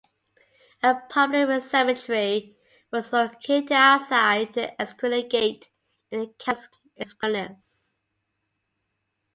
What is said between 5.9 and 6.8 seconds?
in the Campus